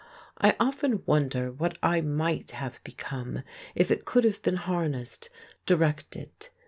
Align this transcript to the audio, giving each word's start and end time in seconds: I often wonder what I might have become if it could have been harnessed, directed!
I 0.39 0.55
often 0.59 1.03
wonder 1.05 1.51
what 1.51 1.77
I 1.83 2.01
might 2.01 2.49
have 2.57 2.83
become 2.83 3.43
if 3.75 3.91
it 3.91 4.03
could 4.03 4.23
have 4.23 4.41
been 4.41 4.55
harnessed, 4.55 5.29
directed! 5.67 6.49